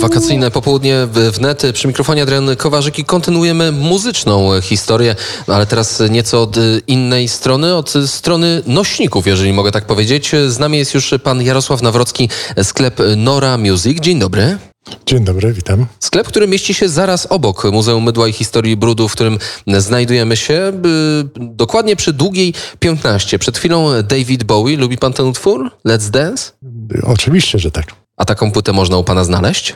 [0.00, 6.42] Wakacyjne popołudnie w wnet przy mikrofonie Adrian Kowarzyk i kontynuujemy muzyczną historię, ale teraz nieco
[6.42, 10.32] od innej strony, od strony nośników, jeżeli mogę tak powiedzieć.
[10.48, 12.28] Z nami jest już pan Jarosław Nawrocki,
[12.62, 14.00] sklep Nora Music.
[14.00, 14.58] Dzień dobry.
[15.06, 15.86] Dzień dobry, witam.
[15.98, 20.72] Sklep, który mieści się zaraz obok Muzeum Mydła i Historii Brudu, w którym znajdujemy się
[21.36, 23.38] dokładnie przy Długiej 15.
[23.38, 24.76] Przed chwilą David Bowie.
[24.76, 25.70] Lubi pan ten utwór?
[25.86, 26.52] Let's Dance?
[27.04, 27.86] Oczywiście, że tak.
[28.20, 29.74] A taką płytę można u pana znaleźć?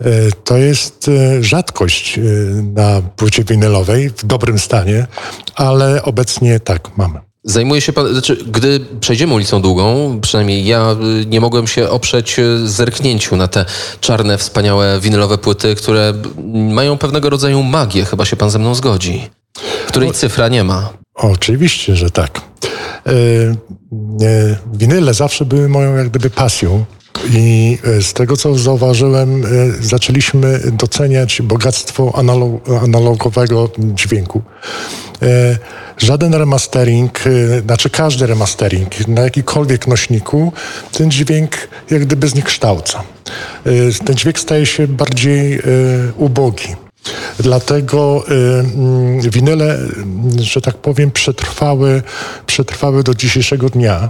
[0.00, 0.06] E,
[0.44, 2.22] to jest e, rzadkość e,
[2.62, 5.06] na płycie winylowej w dobrym stanie,
[5.54, 7.20] ale obecnie tak, mamy.
[7.44, 10.96] Zajmuje się pan, znaczy, gdy przejdziemy ulicą Długą, przynajmniej ja
[11.26, 13.64] nie mogłem się oprzeć zerknięciu na te
[14.00, 16.14] czarne, wspaniałe winylowe płyty, które
[16.52, 19.30] mają pewnego rodzaju magię, chyba się pan ze mną zgodzi,
[19.88, 20.90] której cyfra nie ma.
[21.14, 22.40] Oczywiście, że tak.
[24.72, 26.84] Winyle zawsze były moją jak gdyby pasją.
[27.30, 29.48] I e, z tego, co zauważyłem, e,
[29.80, 32.22] zaczęliśmy doceniać bogactwo
[32.82, 34.42] analogowego dźwięku.
[35.22, 35.58] E,
[35.98, 37.20] żaden remastering,
[37.64, 40.52] znaczy każdy remastering na jakikolwiek nośniku,
[40.92, 41.50] ten dźwięk
[41.90, 43.02] jak gdyby zniekształca.
[44.04, 45.60] Ten dźwięk staje się bardziej
[46.16, 46.76] ubogi.
[47.38, 48.24] Dlatego
[49.24, 49.78] y, winyle,
[50.40, 52.02] że tak powiem, przetrwały,
[52.46, 54.08] przetrwały do dzisiejszego dnia.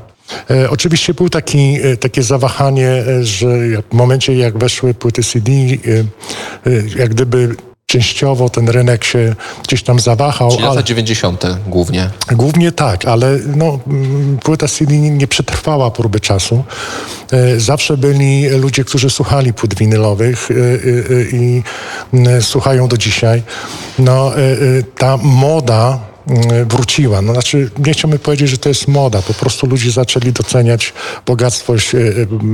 [0.51, 3.49] E, oczywiście był taki, e, takie zawahanie, e, że
[3.91, 5.53] w momencie jak weszły płyty CD,
[6.97, 7.57] jak gdyby
[7.87, 10.51] częściowo ten rynek się gdzieś tam zawahał.
[10.51, 11.45] Czyli lata 90.
[11.67, 12.11] głównie.
[12.33, 16.65] Głównie tak, ale no, mm, płyta CD nie przetrwała próby czasu.
[17.57, 20.49] Zawsze byli ludzie, którzy słuchali płyt winylowych
[21.33, 21.63] i
[22.15, 23.43] mm, słuchają do dzisiaj.
[23.99, 24.33] No,
[24.99, 26.10] ta moda
[26.67, 27.23] wróciła.
[27.23, 29.23] No, znaczy, nie chciałbym powiedzieć, że to jest moda.
[29.23, 30.93] Po prostu ludzie zaczęli doceniać
[31.27, 31.77] bogactwo, e,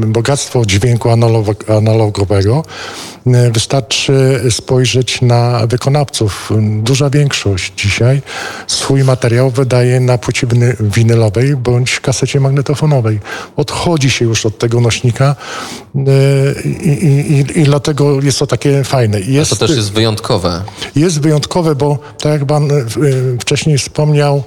[0.07, 1.09] bogactwo dźwięku
[1.69, 2.65] analogowego.
[3.27, 6.53] E, wystarczy spojrzeć na wykonawców.
[6.83, 8.23] Duża większość dzisiaj
[8.67, 10.47] swój materiał wydaje na płycie
[10.81, 13.21] winylowej bądź kasecie magnetofonowej.
[13.56, 15.37] Odchodzi się już od tego nośnika
[15.97, 16.00] e,
[16.62, 19.21] i, i, i dlatego jest to takie fajne.
[19.21, 20.62] Jest, A to też jest wyjątkowe.
[20.97, 22.71] Jest wyjątkowe, bo tak jak pan
[23.41, 24.43] wcześniej wcześniej wspomniał,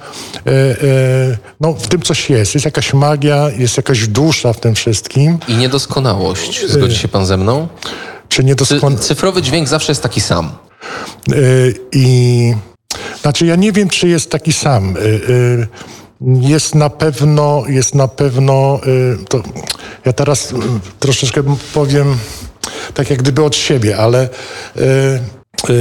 [0.46, 2.54] e, e, no, w tym coś jest.
[2.54, 5.38] Jest jakaś magia, jest jakaś dusza w tym wszystkim.
[5.48, 6.66] I niedoskonałość.
[6.66, 7.68] Zgodzi się pan ze mną?
[8.28, 9.04] Czy niedoskonałość?
[9.04, 10.46] Cyfrowy dźwięk zawsze jest taki sam.
[10.46, 11.32] E,
[11.92, 12.54] I
[13.22, 14.94] znaczy ja nie wiem, czy jest taki sam.
[16.40, 18.80] Jest na pewno, jest na pewno,
[19.28, 19.42] to
[20.04, 20.54] ja teraz
[21.00, 21.42] troszeczkę
[21.74, 22.18] powiem
[22.94, 24.28] tak jak gdyby od siebie, ale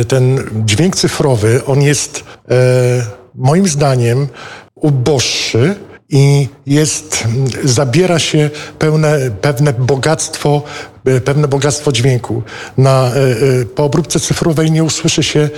[0.07, 2.23] ten dźwięk cyfrowy, on jest
[3.39, 4.27] moim zdaniem
[4.75, 5.75] uboższy
[6.09, 7.27] i jest,
[7.63, 10.61] zabiera się pełne, pewne bogactwo,
[11.05, 12.43] e, pewne bogactwo dźwięku.
[12.77, 13.11] Na, e,
[13.61, 15.49] e, po obróbce cyfrowej nie usłyszy się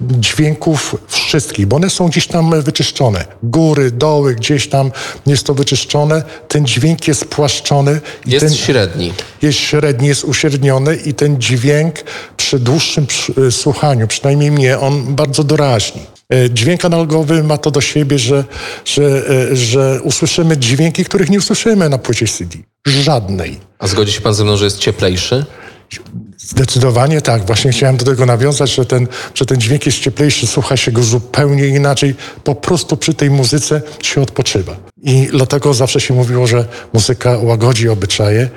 [0.00, 3.24] dźwięków wszystkich, bo one są gdzieś tam wyczyszczone.
[3.42, 4.90] Góry, doły, gdzieś tam
[5.26, 6.22] jest to wyczyszczone.
[6.48, 8.00] Ten dźwięk jest płaszczony.
[8.26, 9.12] Jest ten, średni.
[9.42, 11.94] Jest średni, jest uśredniony i ten dźwięk
[12.36, 13.06] przy dłuższym
[13.50, 16.02] słuchaniu, przynajmniej mnie, on bardzo doraźni.
[16.32, 18.44] E, dźwięk analogowy ma to do siebie, że,
[18.84, 19.22] że,
[19.52, 22.58] e, że usłyszymy dźwięki, których nie usłyszymy na płycie CD.
[22.86, 23.60] Żadnej.
[23.78, 25.44] A zgodzi się pan ze mną, że jest cieplejszy?
[26.38, 27.46] Zdecydowanie tak.
[27.46, 31.02] Właśnie chciałem do tego nawiązać, że ten, że ten dźwięk jest cieplejszy, słucha się go
[31.02, 32.14] zupełnie inaczej.
[32.44, 34.76] Po prostu przy tej muzyce się odpoczywa.
[35.02, 38.48] I dlatego zawsze się mówiło, że muzyka łagodzi obyczaje.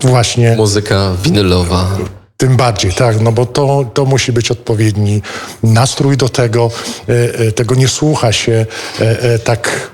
[0.00, 0.56] Właśnie.
[0.56, 1.98] Muzyka winylowa.
[2.42, 5.22] Tym bardziej, tak, no bo to, to musi być odpowiedni
[5.62, 6.70] nastrój do tego.
[7.08, 8.66] E, e, tego nie słucha się
[9.00, 9.90] e, tak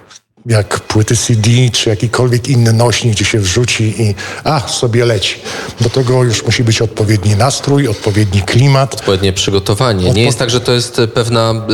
[0.47, 4.14] jak płyty CD czy jakikolwiek inny nośnik, gdzie się wrzuci i
[4.44, 5.41] a, sobie leci.
[5.81, 8.94] Do tego już musi być odpowiedni nastrój, odpowiedni klimat.
[8.94, 10.10] Odpowiednie przygotowanie.
[10.10, 11.66] Nie jest tak, że to jest pewna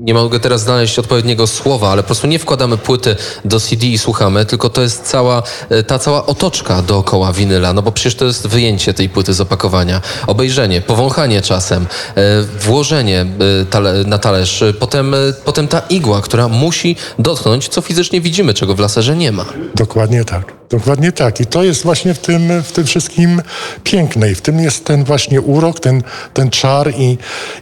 [0.00, 3.98] nie mogę teraz znaleźć odpowiedniego słowa, ale po prostu nie wkładamy płyty do CD i
[3.98, 8.24] słuchamy, tylko to jest cała, e, ta cała otoczka dookoła winyla, no bo przecież to
[8.24, 13.26] jest wyjęcie tej płyty z opakowania, obejrzenie, powąchanie czasem, e, włożenie
[13.72, 15.14] e, na talerz, potem,
[15.44, 19.44] potem ta igła, która musi dotknąć, co fizycznie widzimy, czego w laserze nie ma.
[19.74, 20.59] Dokładnie tak.
[20.70, 21.40] Dokładnie tak.
[21.40, 23.42] I to jest właśnie w tym, w tym wszystkim
[23.84, 24.30] piękne.
[24.30, 26.02] I w tym jest ten właśnie urok, ten,
[26.34, 27.18] ten czar i,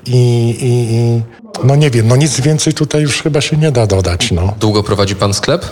[0.06, 0.16] i,
[0.60, 1.22] i, i
[1.64, 4.30] no nie wiem, no nic więcej tutaj już chyba się nie da dodać.
[4.30, 4.54] No.
[4.60, 5.66] Długo prowadzi pan sklep?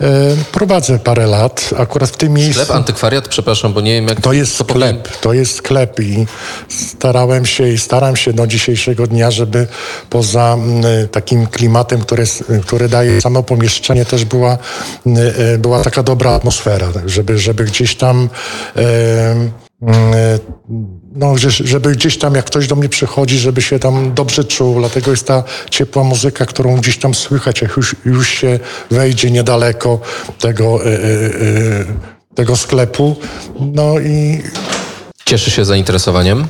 [0.00, 2.64] E, prowadzę parę lat, akurat w tym miejscu.
[2.64, 4.20] Sklep, antykwariat, przepraszam, bo nie wiem jak...
[4.20, 5.18] To jest sklep, powiem...
[5.20, 6.26] to jest sklep i
[6.68, 9.66] starałem się i staram się do dzisiejszego dnia, żeby
[10.10, 10.56] poza
[11.10, 12.24] takim klimatem, który,
[12.66, 14.58] który daje samo pomieszczenie, też była,
[15.06, 18.28] e, była taka dobra atmosfera, żeby, żeby gdzieś tam...
[18.76, 19.63] E,
[21.14, 24.78] no, żeby gdzieś tam, jak ktoś do mnie przychodzi, żeby się tam dobrze czuł.
[24.78, 28.58] Dlatego jest ta ciepła muzyka, którą gdzieś tam słychać, jak już, już się
[28.90, 30.00] wejdzie niedaleko
[30.38, 31.84] tego, e, e, e,
[32.34, 33.16] tego sklepu.
[33.60, 34.42] No i...
[35.24, 36.46] Cieszy się zainteresowaniem?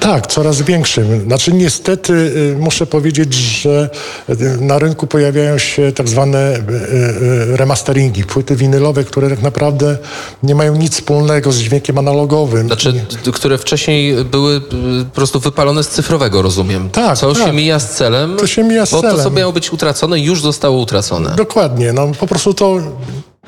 [0.00, 1.20] Tak, coraz większym.
[1.20, 3.90] Znaczy niestety y, muszę powiedzieć, że
[4.30, 9.98] y, na rynku pojawiają się tak zwane y, remasteringi, płyty winylowe, które tak naprawdę
[10.42, 12.66] nie mają nic wspólnego z dźwiękiem analogowym.
[12.66, 12.94] Znaczy,
[13.32, 16.90] które wcześniej były po prostu wypalone z cyfrowego, rozumiem.
[16.90, 17.46] Tak, Co tak.
[17.46, 19.16] się mija z celem, to się mija z bo celem.
[19.16, 21.34] to, co miało być utracone, już zostało utracone.
[21.36, 22.78] Dokładnie, no po prostu to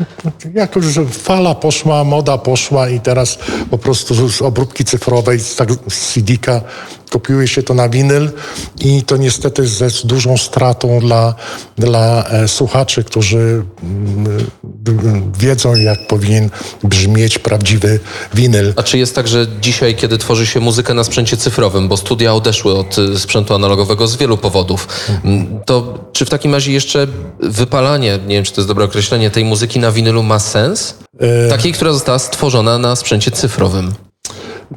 [0.55, 3.39] Jakoś, że fala poszła, moda poszła i teraz
[3.71, 6.61] po prostu z obróbki cyfrowej, z, tak, z CD-ka
[7.11, 8.31] kopiuje się to na winyl
[8.81, 11.35] i to niestety ze dużą stratą dla,
[11.79, 14.41] dla e, słuchaczy, którzy mm,
[15.39, 16.51] wiedzą, jak powinien
[16.85, 18.01] brzmieć prawdziwy
[18.35, 18.73] winyl.
[18.77, 22.35] A czy jest tak, że dzisiaj, kiedy tworzy się muzykę na sprzęcie cyfrowym, bo studia
[22.35, 24.89] odeszły od y, sprzętu analogowego z wielu powodów,
[25.25, 27.07] mm, to czy w takim razie jeszcze
[27.41, 30.95] wypalanie, nie wiem, czy to jest dobre określenie, tej muzyki na winylu ma sens?
[31.51, 33.95] Takiej, która została stworzona na sprzęcie cyfrowym.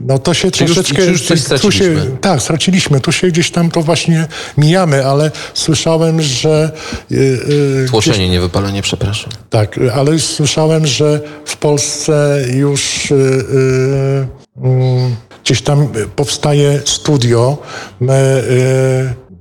[0.01, 1.06] No to się Czy już- troszeczkę...
[1.06, 2.18] już coś tu się, straciliśmy?
[2.22, 3.00] tak, straciliśmy.
[3.00, 6.72] Tu się gdzieś tam to właśnie mijamy, ale słyszałem, że...
[7.10, 9.31] Yy, Tłoczenie, nie wypalenie, przepraszam.
[9.50, 14.28] Tak, ale słyszałem, że w Polsce już yy,
[15.44, 17.57] gdzieś tam powstaje studio,
[18.01, 18.07] yy,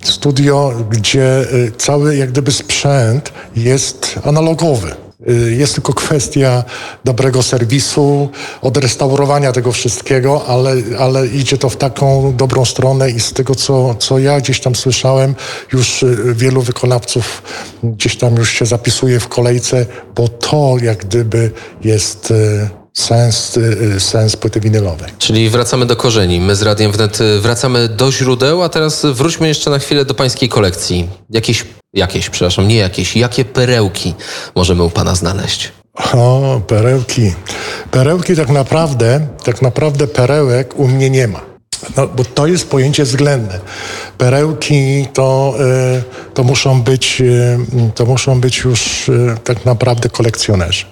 [0.03, 1.47] studio, gdzie
[1.79, 4.95] cały jak gdyby sprzęt jest analogowy.
[5.27, 6.65] Yy, Jest tylko kwestia
[7.05, 8.29] dobrego serwisu,
[8.63, 13.95] odrestaurowania tego wszystkiego, ale, ale idzie to w taką dobrą stronę i z tego, co,
[13.95, 15.35] co ja gdzieś tam słyszałem,
[15.73, 17.43] już y, wielu wykonawców
[17.83, 21.51] gdzieś tam już się zapisuje w kolejce, bo to jak gdyby
[21.85, 25.09] jest y, sens, y, sens płyty winylowej.
[25.19, 26.41] Czyli wracamy do korzeni.
[26.41, 30.15] My z Radiem Wnet y, wracamy do źródeł, a teraz wróćmy jeszcze na chwilę do
[30.15, 31.09] pańskiej kolekcji.
[31.31, 34.15] Jakieś, jakieś, przepraszam, nie jakieś, jakie perełki
[34.55, 35.73] możemy u pana znaleźć?
[36.15, 37.33] O, perełki.
[37.91, 41.41] Perełki tak naprawdę, tak naprawdę perełek u mnie nie ma.
[41.97, 43.59] No, bo to jest pojęcie względne.
[44.19, 45.55] Perełki to,
[45.99, 47.59] y, to, muszą, być, y,
[47.95, 50.85] to muszą być już y, tak naprawdę kolekcjonerzy.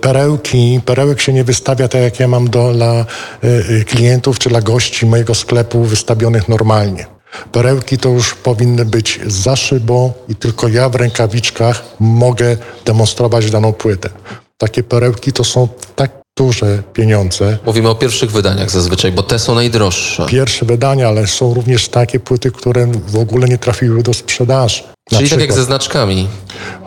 [0.00, 3.06] Perełki, perełek się nie wystawia tak jak ja mam do, dla
[3.86, 7.06] klientów czy dla gości mojego sklepu wystawionych normalnie.
[7.52, 13.72] Perełki to już powinny być za szybą i tylko ja w rękawiczkach mogę demonstrować daną
[13.72, 14.10] płytę.
[14.58, 17.58] Takie perełki to są tak duże pieniądze.
[17.66, 20.26] Mówimy o pierwszych wydaniach zazwyczaj, bo te są najdroższe.
[20.26, 24.82] Pierwsze wydania, ale są również takie płyty, które w ogóle nie trafiły do sprzedaży.
[25.12, 25.56] Na Czyli tak jak przykład.
[25.56, 26.28] ze znaczkami.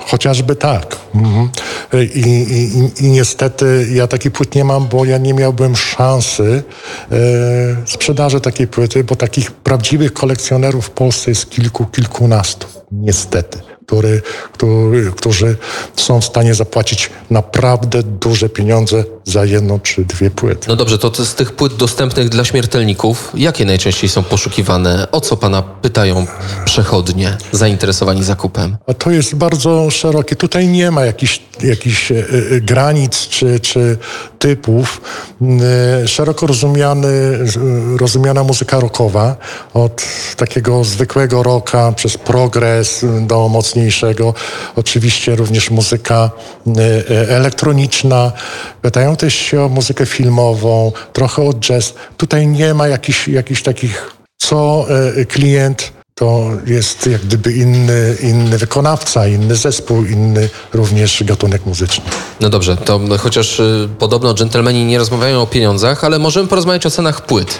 [0.08, 0.98] Chociażby tak.
[1.16, 1.50] Mhm.
[1.94, 6.64] I, i, i, niestety ja takich płyt nie mam, bo ja nie miałbym szansy
[7.12, 7.16] e,
[7.86, 12.68] sprzedaży takiej płyty, bo takich prawdziwych kolekcjonerów w Polsce jest kilku, kilkunastu.
[12.92, 13.60] Niestety.
[13.86, 14.22] Który,
[14.54, 15.58] który, którzy
[15.96, 20.68] są w stanie zapłacić naprawdę duże pieniądze za jedną czy dwie płyty.
[20.68, 25.08] No dobrze, to z tych płyt dostępnych dla śmiertelników, jakie najczęściej są poszukiwane?
[25.12, 26.26] O co pana pytają
[26.66, 28.78] przechodnie zainteresowani zakupem?
[28.88, 30.36] A to jest bardzo szerokie.
[30.36, 33.98] Tutaj nie ma jakichś, jakichś e, e, granic czy, czy
[34.40, 35.02] typów.
[36.04, 37.40] E, Szeroko rozumiany,
[37.98, 39.38] rozumiana muzyka rockowa,
[39.74, 40.04] od
[40.38, 44.34] takiego zwykłego rocka przez progres do mocniejszego.
[44.75, 46.32] Oczywiście również muzyka
[46.67, 48.32] e, e, elektroniczna.
[48.82, 51.94] Pytają też się o muzykę filmową, trochę o jazz.
[52.17, 54.86] Tutaj nie ma jakichś, jakichś takich, co
[55.17, 62.03] e, klient to jest jak gdyby inny, inny wykonawca, inny zespół, inny również gatunek muzyczny.
[62.39, 66.91] No dobrze, to chociaż y, podobno dżentelmeni nie rozmawiają o pieniądzach, ale możemy porozmawiać o
[66.91, 67.60] cenach płyt.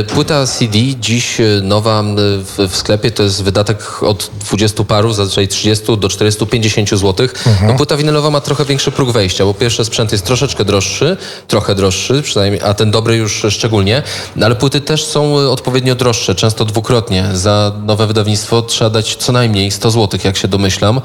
[0.00, 5.12] Y, Płyta CD dziś y, nowa w, w sklepie to jest wydatek od 20 paru,
[5.12, 7.28] zazwyczaj 30 do 450 zł.
[7.66, 11.16] No, płyta winylowa ma trochę większy próg wejścia, bo pierwszy sprzęt jest troszeczkę droższy,
[11.48, 14.02] trochę droższy, przynajmniej, a ten dobry już szczególnie,
[14.42, 17.28] ale płyty też są odpowiednio droższe, często dwukrotnie.
[17.32, 20.98] Za nowe wydawnictwo trzeba dać co najmniej 100 zł, jak się domyślam.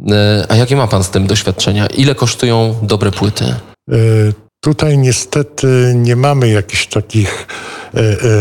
[0.00, 0.04] Y,
[0.48, 1.86] A jakie ma pan z tym doświadczenia?
[1.86, 3.44] Ile kosztują dobre płyty?
[3.44, 3.94] E,
[4.64, 7.46] Tutaj niestety nie mamy jakichś takich
[7.94, 8.00] e,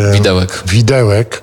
[0.10, 0.64] e, Widełek.
[0.66, 1.42] widełek,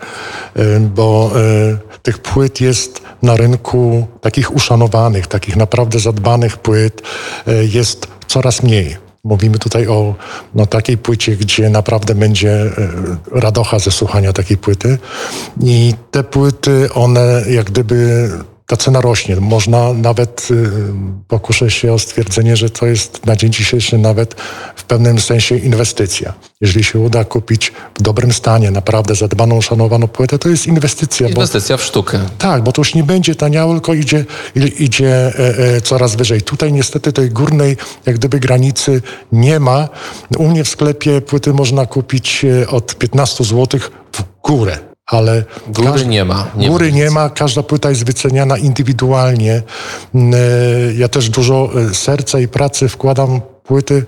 [0.56, 7.02] e, bo e, tych płyt jest na rynku takich uszanowanych, takich naprawdę zadbanych płyt
[7.46, 8.96] e, jest coraz mniej.
[9.24, 10.14] Mówimy tutaj o
[10.54, 12.70] no, takiej płycie, gdzie naprawdę będzie e,
[13.32, 14.98] radocha ze słuchania takiej płyty.
[15.62, 18.30] I te płyty, one jak gdyby
[18.68, 19.36] ta cena rośnie.
[19.36, 20.70] Można nawet, y,
[21.28, 24.34] pokuszę się o stwierdzenie, że to jest na dzień dzisiejszy nawet
[24.76, 26.34] w pewnym sensie inwestycja.
[26.60, 31.28] Jeżeli się uda kupić w dobrym stanie, naprawdę zadbaną, szanowaną płytę, to jest inwestycja.
[31.28, 32.20] Inwestycja bo, w sztukę.
[32.38, 34.24] Tak, bo to już nie będzie taniało, tylko idzie,
[34.78, 36.42] idzie e, e, coraz wyżej.
[36.42, 39.88] Tutaj niestety tej górnej, jak gdyby granicy nie ma.
[40.38, 43.80] U mnie w sklepie płyty można kupić e, od 15 zł
[44.12, 46.50] w górę ale góry nie ma.
[46.56, 49.62] Nie góry nie ma, każda płyta jest wyceniana indywidualnie.
[50.14, 50.38] Mm, e,
[50.94, 54.04] ja też dużo e, serca i pracy wkładam płyty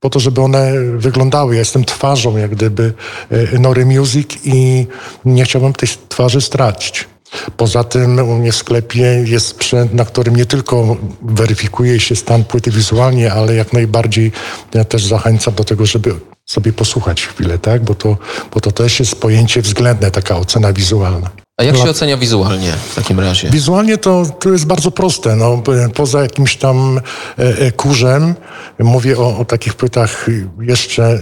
[0.00, 1.54] po to, żeby one wyglądały.
[1.54, 2.94] Ja jestem twarzą jak gdyby
[3.30, 4.86] e, Nory Music i
[5.24, 7.08] nie chciałbym tej twarzy stracić.
[7.56, 12.44] Poza tym u mnie w sklepie jest sprzęt, na którym nie tylko weryfikuje się stan
[12.44, 14.32] płyty wizualnie, ale jak najbardziej
[14.74, 16.14] ja też zachęcam do tego, żeby
[16.46, 17.84] sobie posłuchać chwilę, tak?
[17.84, 18.16] Bo to,
[18.54, 21.30] bo to też jest pojęcie względne, taka ocena wizualna.
[21.60, 23.50] A jak się ocenia wizualnie w takim razie?
[23.50, 25.36] Wizualnie to, to jest bardzo proste.
[25.36, 25.62] No,
[25.94, 27.00] poza jakimś tam
[27.38, 28.34] e, e, kurzem,
[28.78, 30.26] mówię o, o takich płytach
[30.60, 31.20] jeszcze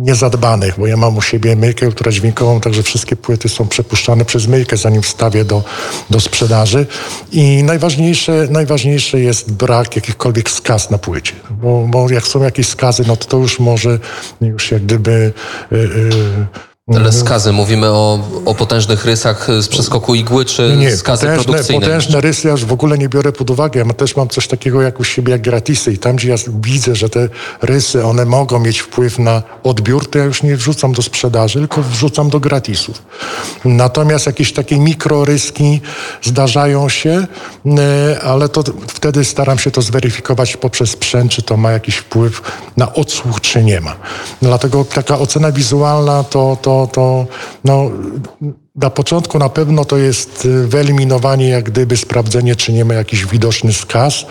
[0.00, 4.76] niezadbanych, bo ja mam u siebie myjkę ultradźwiękową, także wszystkie płyty są przepuszczane przez myjkę,
[4.76, 5.62] zanim wstawię do,
[6.10, 6.86] do sprzedaży.
[7.32, 13.02] I najważniejsze, najważniejsze jest brak jakichkolwiek skaz na płycie, bo, bo jak są jakieś skazy,
[13.06, 13.98] no to, to już może
[14.40, 15.32] już jak gdyby...
[15.70, 16.69] Yy, yy,
[17.10, 21.86] skazy, mówimy o, o potężnych rysach z przeskoku igły, czy nie, skazy potężne, produkcyjne?
[21.86, 23.84] Potężne rysy ja już w ogóle nie biorę pod uwagę.
[23.86, 26.96] Ja też mam coś takiego jak u siebie, jak gratisy i tam, gdzie ja widzę,
[26.96, 27.28] że te
[27.62, 31.82] rysy, one mogą mieć wpływ na odbiór, to ja już nie wrzucam do sprzedaży, tylko
[31.82, 33.02] wrzucam do gratisów.
[33.64, 35.80] Natomiast jakieś takie mikroryski
[36.22, 37.26] zdarzają się,
[37.66, 42.42] e, ale to wtedy staram się to zweryfikować poprzez sprzęt, czy to ma jakiś wpływ
[42.76, 43.96] na odsłuch, czy nie ma.
[44.42, 47.26] Dlatego taka ocena wizualna to, to to,
[47.64, 47.90] no,
[48.76, 53.26] na początku na pewno to jest y, wyeliminowanie, jak gdyby sprawdzenie, czy nie ma jakichś
[53.26, 54.26] widocznych skaz,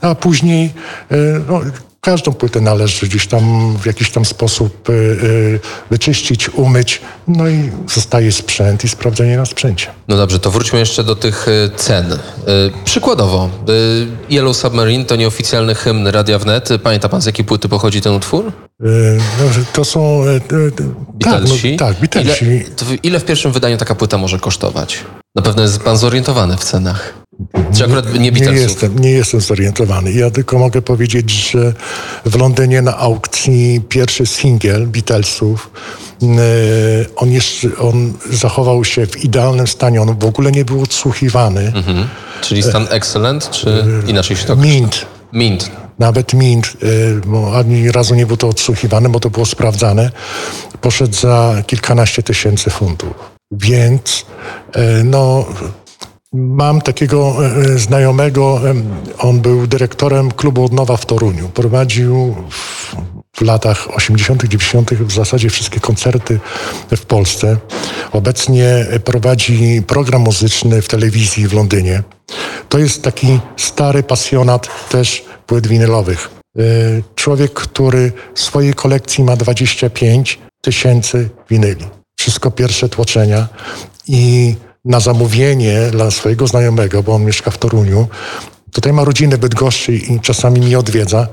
[0.00, 0.70] a później
[1.12, 1.16] y,
[1.48, 1.60] no,
[2.00, 8.32] każdą płytę należy gdzieś tam w jakiś tam sposób y, wyczyścić, umyć, no i zostaje
[8.32, 9.90] sprzęt i sprawdzenie na sprzęcie.
[10.08, 12.18] No dobrze, to wróćmy jeszcze do tych cen.
[12.84, 13.50] Przykładowo,
[14.30, 16.68] Yellow Submarine to nieoficjalny hymn Radia Wnet.
[16.82, 18.52] Pamięta pan z jakiej płyty pochodzi ten utwór?
[18.80, 20.24] No, to są...
[20.24, 20.40] E,
[21.20, 22.46] tak, no, tak, Beatlesi.
[22.46, 22.64] Ile,
[23.02, 24.98] ile w pierwszym wydaniu taka płyta może kosztować?
[25.34, 27.14] Na pewno jest pan zorientowany w cenach.
[27.76, 28.30] Czy akurat nie?
[28.30, 30.12] Nie jestem, nie jestem zorientowany.
[30.12, 31.74] Ja tylko mogę powiedzieć, że
[32.26, 35.70] w Londynie na aukcji pierwszy singiel Beatlesów
[36.22, 36.26] e,
[37.16, 40.02] on, jeszcze, on zachował się w idealnym stanie.
[40.02, 41.72] On w ogóle nie był odsłuchiwany.
[41.74, 42.08] Mhm.
[42.40, 45.06] Czyli stan excellent, czy inaczej się to Mint.
[45.32, 46.76] Mint nawet Mint,
[47.26, 50.10] bo ani razu nie było to odsłuchiwane, bo to było sprawdzane,
[50.80, 53.10] poszedł za kilkanaście tysięcy funtów.
[53.50, 54.26] Więc
[55.04, 55.46] no,
[56.32, 57.36] mam takiego
[57.74, 58.60] y, znajomego,
[59.18, 61.48] on był dyrektorem klubu Odnowa w Toruniu.
[61.48, 62.96] Prowadził w,
[63.32, 64.94] w latach 80., 90.
[64.94, 66.40] w zasadzie wszystkie koncerty
[66.90, 67.56] w Polsce.
[68.12, 72.02] Obecnie prowadzi program muzyczny w telewizji w Londynie.
[72.68, 76.30] To jest taki stary pasjonat też płyt winylowych.
[76.58, 81.84] Y, człowiek, który w swojej kolekcji ma 25 tysięcy winyli.
[82.18, 83.48] Wszystko pierwsze tłoczenia
[84.06, 88.08] i na zamówienie dla swojego znajomego, bo on mieszka w Toruniu,
[88.72, 91.28] tutaj ma rodzinę Bydgoszczy i czasami mnie odwiedza,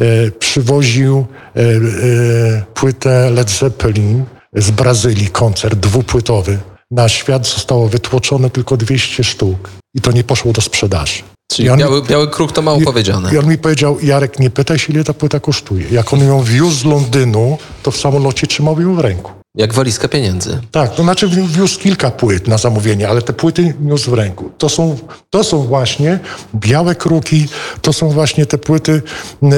[0.00, 1.26] y, przywoził
[1.56, 4.24] y, płytę Led Zeppelin
[4.54, 6.58] z Brazylii, koncert dwupłytowy.
[6.90, 11.22] Na świat zostało wytłoczone tylko 200 sztuk i to nie poszło do sprzedaży.
[11.52, 13.34] Czyli on, biały, biały kruk to mało i, powiedziane.
[13.34, 15.86] I on mi powiedział, Jarek, nie pytaj się, ile ta płyta kosztuje.
[15.90, 19.32] Jak on ją wiózł z Londynu, to w samolocie trzymał ją w ręku.
[19.54, 20.60] Jak walizkę pieniędzy.
[20.70, 24.50] Tak, to znaczy wiózł kilka płyt na zamówienie, ale te płyty niósł w ręku.
[24.58, 24.98] To są,
[25.30, 26.18] to są właśnie
[26.54, 27.48] białe kruki,
[27.82, 29.02] to są właśnie te płyty,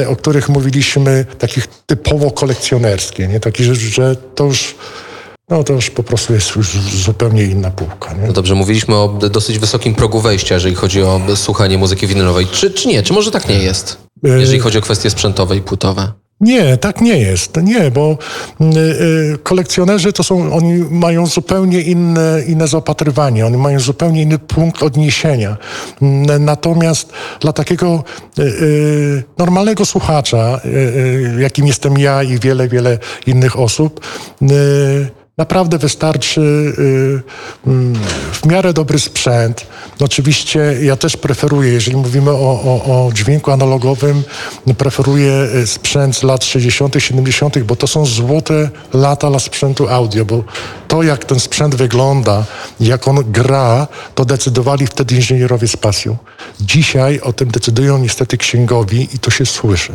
[0.09, 3.41] o których mówiliśmy, takich typowo kolekcjonerskie, nie?
[3.41, 4.75] Takie, że, że to już
[5.51, 8.13] no to już po prostu jest już zupełnie inna półka.
[8.13, 8.27] Nie?
[8.27, 12.47] No dobrze, mówiliśmy o dosyć wysokim progu wejścia, jeżeli chodzi o słuchanie muzyki winylowej.
[12.47, 13.03] Czy, czy nie?
[13.03, 13.97] Czy może tak nie jest?
[14.23, 16.13] Jeżeli chodzi o kwestie sprzętowe i płytowe.
[16.41, 17.57] Nie, tak nie jest.
[17.63, 18.19] Nie, bo
[18.61, 24.83] y, kolekcjonerzy to są, oni mają zupełnie inne, inne zaopatrywanie, oni mają zupełnie inny punkt
[24.83, 25.57] odniesienia.
[26.41, 28.05] Natomiast dla takiego
[28.39, 30.61] y, normalnego słuchacza,
[31.39, 34.01] jakim jestem ja i wiele, wiele innych osób,
[35.41, 37.95] naprawdę wystarczy y, mm,
[38.33, 39.67] w miarę dobry sprzęt.
[40.01, 44.23] No Oczywiście ja też preferuję, jeżeli mówimy o, o, o dźwięku analogowym,
[44.79, 50.25] preferuję y, sprzęt z lat 60., 70., bo to są złote lata dla sprzętu audio,
[50.25, 50.45] bo
[50.89, 52.45] to jak ten sprzęt wygląda,
[52.81, 56.17] jak on gra, to decydowali wtedy inżynierowie z pasją.
[56.61, 59.93] Dzisiaj o tym decydują niestety księgowi i to się słyszy.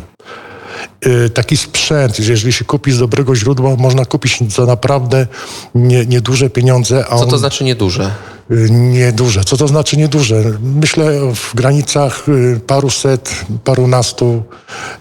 [1.06, 5.26] Y, taki sprzęt, jeżeli się kupi z dobrego źródła, można kupić za naprawdę
[5.74, 7.04] nie- nieduże pieniądze.
[7.10, 8.10] A Co on, to znaczy nieduże?
[8.50, 9.44] y, Nieduże.
[9.44, 10.42] Co to znaczy nieduże?
[10.62, 13.30] Myślę w granicach y, paruset,
[13.64, 14.42] parunastu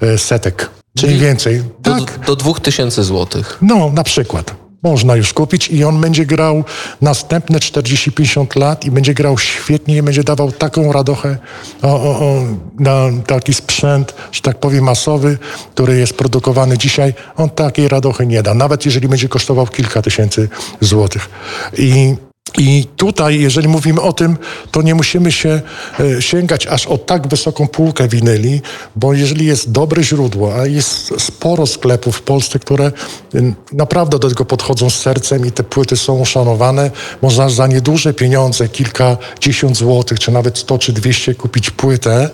[0.03, 0.69] y, setek.
[0.97, 1.63] Czyli Mniej więcej.
[1.79, 2.25] Do, Tak.
[2.25, 3.57] do 2000 złotych.
[3.61, 4.55] No, na przykład.
[4.85, 6.63] Można już kupić i on będzie grał
[7.01, 11.37] następne 40-50 lat i będzie grał świetnie i będzie dawał taką radochę
[11.81, 12.43] o, o, o,
[12.79, 15.37] na taki sprzęt, że tak powiem masowy,
[15.73, 17.13] który jest produkowany dzisiaj.
[17.37, 20.49] On takiej radochy nie da, nawet jeżeli będzie kosztował kilka tysięcy
[20.81, 21.29] złotych.
[21.77, 22.15] I
[22.57, 24.37] i tutaj, jeżeli mówimy o tym,
[24.71, 25.61] to nie musimy się
[25.99, 28.61] e, sięgać aż o tak wysoką półkę winyli,
[28.95, 32.91] bo jeżeli jest dobre źródło, a jest sporo sklepów w Polsce, które
[33.35, 38.13] y, naprawdę do tego podchodzą z sercem i te płyty są uszanowane, można za nieduże
[38.13, 42.29] pieniądze, kilkadziesiąt złotych, czy nawet 100 czy 200 kupić płytę,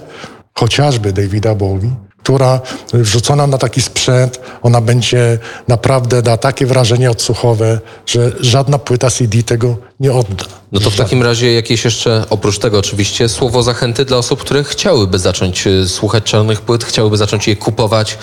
[0.53, 1.89] chociażby Davida Bowie,
[2.24, 2.60] która
[2.94, 9.44] wrzucona na taki sprzęt, ona będzie naprawdę da takie wrażenie odsłuchowe, że żadna płyta CD
[9.44, 10.46] tego nie odda.
[10.72, 14.63] No to w takim razie jakieś jeszcze, oprócz tego oczywiście, słowo zachęty dla osób, które
[14.63, 18.18] chciałyby zacząć y, słuchać czarnych płyt, chciałyby zacząć je kupować.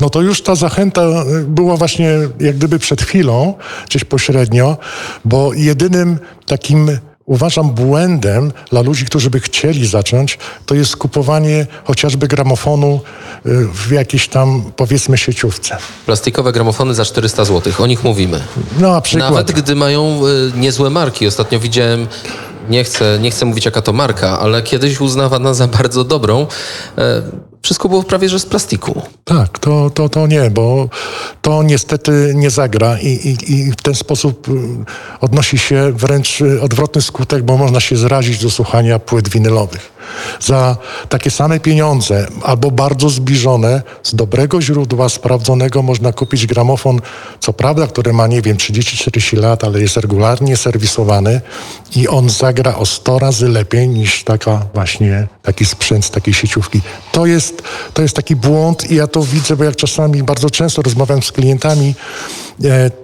[0.00, 2.10] No to już ta zachęta y, była właśnie
[2.40, 3.54] jak gdyby przed chwilą,
[3.88, 4.76] gdzieś pośrednio,
[5.24, 6.98] bo jedynym takim
[7.30, 13.00] uważam błędem dla ludzi, którzy by chcieli zacząć, to jest kupowanie chociażby gramofonu
[13.46, 15.76] y, w jakiejś tam powiedzmy sieciówce.
[16.06, 18.40] Plastikowe gramofony za 400 złotych, o nich mówimy.
[18.80, 19.30] No na przykład.
[19.30, 21.26] Nawet gdy mają y, niezłe marki.
[21.26, 22.06] Ostatnio widziałem,
[22.68, 26.46] nie chcę, nie chcę mówić jaka to marka, ale kiedyś uznawana za bardzo dobrą.
[27.62, 29.02] Wszystko było prawie że z plastiku.
[29.24, 30.88] Tak, to, to, to nie, bo
[31.42, 34.52] to niestety nie zagra i, i, i w ten sposób y,
[35.20, 39.89] odnosi się wręcz y, odwrotny skutek, bo można się zrazić do słuchania płyt winylowych.
[40.40, 40.76] Za
[41.08, 47.00] takie same pieniądze albo bardzo zbliżone, z dobrego źródła, sprawdzonego można kupić gramofon,
[47.40, 51.40] co prawda, który ma, nie wiem, 30-40 lat, ale jest regularnie serwisowany
[51.96, 56.80] i on zagra o 100 razy lepiej niż taka właśnie, taki sprzęt z takiej sieciówki.
[57.12, 57.62] To jest,
[57.94, 61.32] to jest taki błąd i ja to widzę, bo jak czasami bardzo często rozmawiam z
[61.32, 61.94] klientami,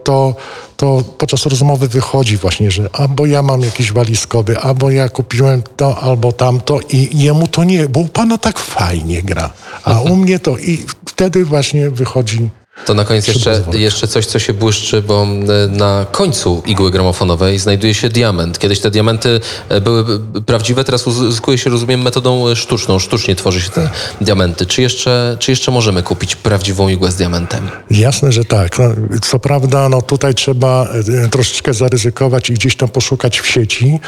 [0.04, 0.34] to,
[0.76, 5.98] to podczas rozmowy wychodzi właśnie, że albo ja mam jakiś walizkowy, albo ja kupiłem to,
[5.98, 9.50] albo tamto i jemu to nie, bo u pana tak fajnie gra,
[9.84, 12.50] a u mnie to i wtedy właśnie wychodzi
[12.84, 15.26] To na koniec jeszcze, jeszcze coś, co się błyszczy, bo
[15.70, 18.58] na końcu igły gramofonowej znajduje się diament.
[18.58, 20.04] Kiedyś te diamenty e, były
[20.46, 22.98] prawdziwe, teraz uzyskuje się, rozumiem, metodą e, sztuczną.
[22.98, 24.66] Sztucznie tworzy się te diamenty.
[24.66, 27.70] Czy jeszcze, czy jeszcze możemy kupić prawdziwą igłę z diamentem?
[27.90, 28.78] Jasne, że tak.
[28.78, 28.84] No,
[29.22, 30.88] co prawda, no tutaj trzeba
[31.24, 34.00] e, troszeczkę zaryzykować i gdzieś tam poszukać w sieci,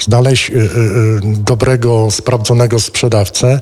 [0.00, 0.52] znaleźć
[1.22, 3.60] dobrego, sprawdzonego sprzedawcę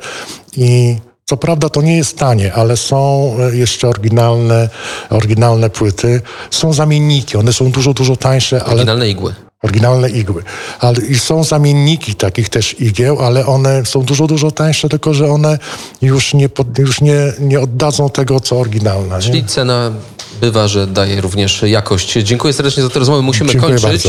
[0.57, 0.97] i
[1.29, 4.69] co prawda to nie jest tanie, ale są e, jeszcze oryginalne,
[5.11, 6.21] oryginalne płyty.
[6.51, 9.35] Są zamienniki, one są dużo, dużo tańsze, ale Oryginalne igły.
[9.62, 10.43] oryginalne igły.
[10.81, 15.31] Ale i są zamienniki takich też igieł, ale one są dużo, dużo tańsze, tylko że
[15.31, 15.59] one
[16.03, 19.17] już nie, pod, już nie, nie oddadzą tego, co oryginalne.
[19.17, 19.23] Nie?
[19.23, 19.93] Czyli cena
[20.40, 22.12] bywa, że daje również jakość.
[22.12, 23.22] Dziękuję serdecznie za tę rozmowę.
[23.22, 24.07] Musimy Dziękuję kończyć.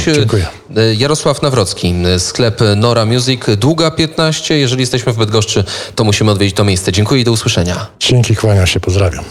[0.77, 4.57] E, Jarosław Nawrocki, e, sklep Nora Music, Długa 15.
[4.57, 5.63] Jeżeli jesteśmy w Bydgoszczy,
[5.95, 6.91] to musimy odwiedzić to miejsce.
[6.91, 7.87] Dziękuję i do usłyszenia.
[7.99, 9.23] Dzięki, kłaniam się, pozdrawiam.